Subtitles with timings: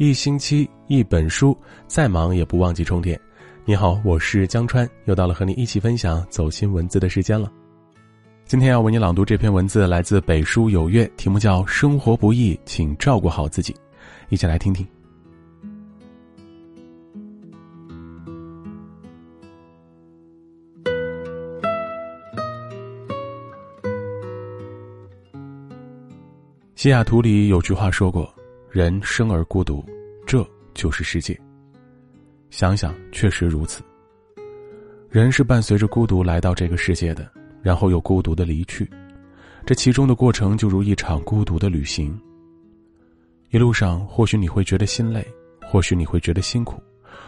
[0.00, 1.54] 一星期一本书，
[1.86, 3.20] 再忙也不忘记充电。
[3.66, 7.52] 你好，我是江川，又到了和你一起分享走心文字的时间了。
[8.46, 13.74] 今天要为你朗读这篇文字，来自北书有月，题目叫《生活不易，请照顾好自己》，
[14.30, 14.86] 一起来听听。
[26.74, 28.34] 西雅图里有句话说过。
[28.70, 29.84] 人生而孤独，
[30.24, 31.36] 这就是世界。
[32.50, 33.82] 想想，确实如此。
[35.08, 37.28] 人是伴随着孤独来到这个世界的，
[37.62, 38.88] 然后又孤独的离去，
[39.66, 42.16] 这其中的过程就如一场孤独的旅行。
[43.48, 45.26] 一路上，或许你会觉得心累，
[45.66, 46.80] 或许你会觉得辛苦，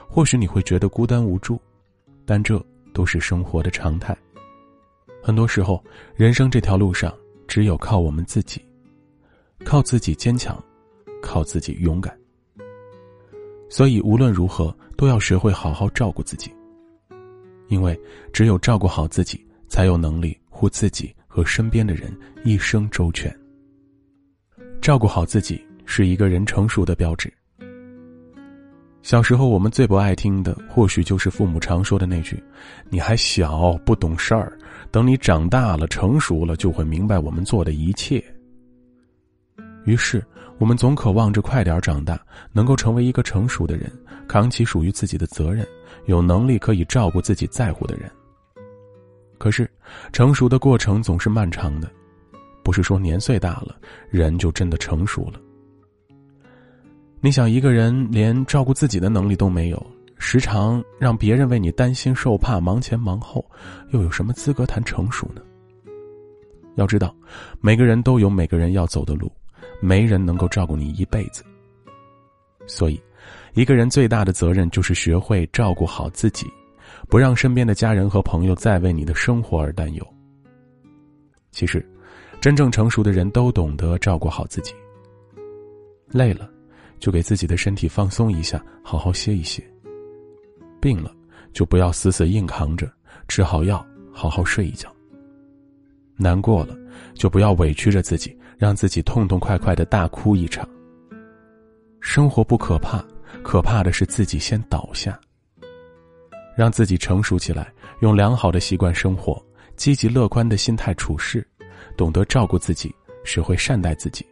[0.06, 1.60] 或许你会觉得孤单无助，
[2.24, 4.16] 但这都是生活的常态。
[5.20, 5.82] 很多时候，
[6.14, 7.12] 人生这条路上，
[7.48, 8.64] 只有靠我们自己，
[9.64, 10.56] 靠自己坚强。
[11.22, 12.14] 靠自己勇敢，
[13.70, 16.52] 所以无论如何都要学会好好照顾自己。
[17.68, 17.98] 因为
[18.34, 23.34] 只有照顾好自己，才有能力护自己和身边的人一生周全。
[24.82, 27.32] 照顾好自己是一个人成熟的标志。
[29.00, 32.42] 小时候我们最不爱听的，或许就是父母常说的那句
[32.90, 34.56] ：“你还小，不懂事儿，
[34.90, 38.22] 等你长大了、成熟了，就会明白我们做的一切。”
[39.84, 40.24] 于是。
[40.58, 42.20] 我们总渴望着快点长大，
[42.52, 43.90] 能够成为一个成熟的人，
[44.28, 45.66] 扛起属于自己的责任，
[46.04, 48.08] 有能力可以照顾自己在乎的人。
[49.38, 49.68] 可是，
[50.12, 51.90] 成熟的过程总是漫长的，
[52.62, 53.74] 不是说年岁大了，
[54.08, 55.40] 人就真的成熟了。
[57.20, 59.84] 你想，一个人连照顾自己的能力都没有，
[60.16, 63.44] 时常让别人为你担心受怕、忙前忙后，
[63.90, 65.42] 又有什么资格谈成熟呢？
[66.76, 67.12] 要知道，
[67.60, 69.28] 每个人都有每个人要走的路。
[69.84, 71.42] 没人能够照顾你一辈子，
[72.68, 73.02] 所以，
[73.52, 76.46] 一个人最大的责任就是学会照顾好自己，
[77.08, 80.14] 不让身边的家人和朋友再为你的生活而担忧。
[81.50, 81.84] 其实，
[82.40, 84.72] 真正成熟的人都懂得照顾好自己。
[86.06, 86.48] 累了，
[87.00, 89.60] 就给自己的身体放松一下，好好歇一歇；
[90.80, 91.12] 病了，
[91.52, 92.88] 就不要死死硬扛着，
[93.26, 94.88] 吃好药，好好睡一觉。
[96.16, 96.78] 难过了，
[97.14, 98.38] 就不要委屈着自己。
[98.58, 100.68] 让自己痛痛快快的大哭一场。
[102.00, 103.04] 生活不可怕，
[103.42, 105.18] 可怕的是自己先倒下。
[106.56, 109.42] 让自己成熟起来，用良好的习惯生活，
[109.76, 111.46] 积极乐观的心态处事，
[111.96, 114.26] 懂得照顾自己，学会善待自己，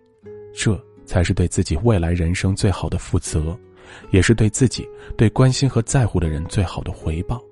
[0.54, 3.58] 这才是对自己未来人生最好的负责，
[4.10, 7.42] 也是对自己、对关心和在乎的人最好的回报。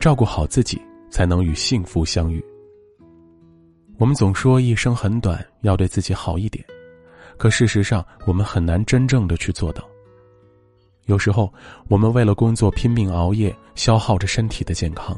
[0.00, 0.80] 照顾好自己，
[1.10, 2.44] 才能与幸福相遇。
[4.00, 6.64] 我们总说一生很短，要对自己好一点，
[7.36, 9.86] 可事实上，我们很难真正的去做到。
[11.04, 11.52] 有时候，
[11.86, 15.14] 我们为了工作拼命熬夜，消耗着身体的健康；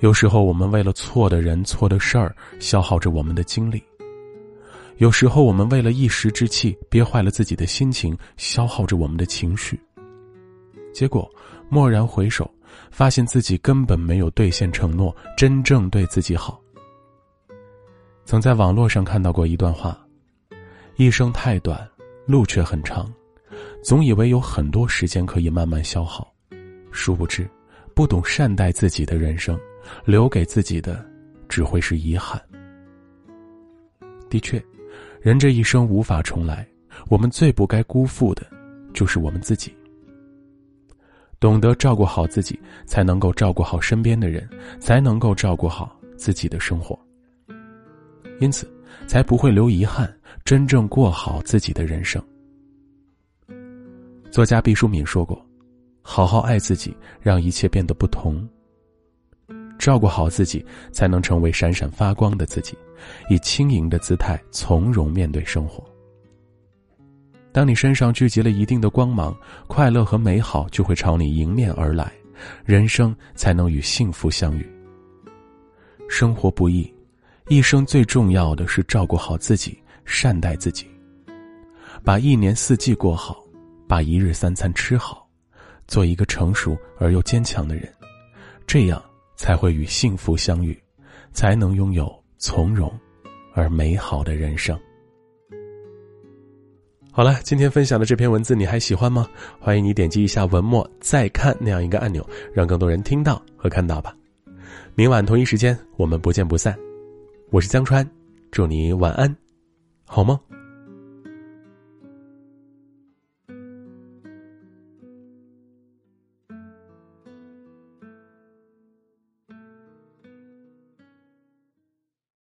[0.00, 3.78] 有时候，我们为了错的人、错的事儿，消耗着我们的精力；
[4.98, 9.80] 有时候，我们为了一时之气，憋坏了自己的心情，消耗着我们的情绪。
[10.92, 11.26] 结果，
[11.70, 12.52] 蓦然回首，
[12.90, 16.60] 发现自己根本没有兑现承诺，真正对自己好。
[18.30, 20.06] 曾在网络上看到过一段话
[20.94, 21.84] ：“一生太短，
[22.26, 23.12] 路却很长，
[23.82, 26.32] 总以为有很多时间可以慢慢消耗，
[26.92, 27.44] 殊不知，
[27.92, 29.58] 不懂善待自己的人生，
[30.04, 31.04] 留给自己的
[31.48, 32.40] 只会是遗憾。”
[34.30, 34.64] 的确，
[35.20, 36.64] 人这一生无法重来，
[37.08, 38.46] 我们最不该辜负的，
[38.94, 39.74] 就是我们自己。
[41.40, 44.48] 懂得照顾好自己，才能够照顾好身边的人，
[44.78, 46.96] 才能够照顾好自己的生活。
[48.40, 48.68] 因此，
[49.06, 50.12] 才不会留遗憾，
[50.44, 52.22] 真正过好自己的人生。
[54.30, 55.44] 作家毕淑敏说过
[56.00, 58.48] ：“好好爱自己，让一切变得不同。
[59.78, 62.76] 照顾好自己，才能成为闪闪发光的自己，
[63.28, 65.84] 以轻盈的姿态从容面对生活。
[67.52, 69.36] 当你身上聚集了一定的光芒，
[69.66, 72.12] 快乐和美好就会朝你迎面而来，
[72.64, 74.66] 人生才能与幸福相遇。
[76.08, 76.90] 生活不易。”
[77.50, 80.86] 一生最重要的是照顾好自己，善待自己，
[82.04, 83.42] 把一年四季过好，
[83.88, 85.28] 把一日三餐吃好，
[85.88, 87.92] 做一个成熟而又坚强的人，
[88.68, 89.02] 这样
[89.34, 90.80] 才会与幸福相遇，
[91.32, 92.08] 才能拥有
[92.38, 92.88] 从容
[93.52, 94.78] 而美好的人生。
[97.10, 99.28] 好了，今天分享的这篇文字你还喜欢吗？
[99.58, 102.24] 欢迎你点击一下文末再看那样一个按钮，
[102.54, 104.14] 让更多人听到和看到吧。
[104.94, 106.78] 明晚同一时间，我们不见不散。
[107.52, 108.08] 我是江川，
[108.52, 109.36] 祝你晚安，
[110.06, 110.38] 好梦。